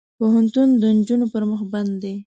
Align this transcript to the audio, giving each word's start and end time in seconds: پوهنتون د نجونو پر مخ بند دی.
پوهنتون 0.17 0.69
د 0.81 0.83
نجونو 0.97 1.25
پر 1.33 1.43
مخ 1.49 1.61
بند 1.73 1.91
دی. 2.01 2.15